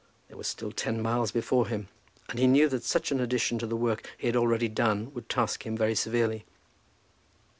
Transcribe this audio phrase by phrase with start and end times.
[0.29, 1.87] There were still ten miles before him,
[2.27, 5.29] and he knew that such an addition to the work he had already done would
[5.29, 6.43] task him very severely.